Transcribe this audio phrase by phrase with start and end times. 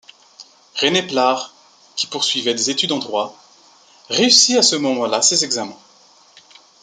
[0.79, 1.53] René Plard,
[1.95, 3.37] qui poursuivait des études en droit,
[4.09, 5.77] réussit à ce moment-là ses examens.